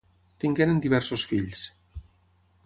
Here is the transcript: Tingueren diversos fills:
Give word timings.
Tingueren 0.45 0.79
diversos 0.85 1.27
fills: 1.33 1.63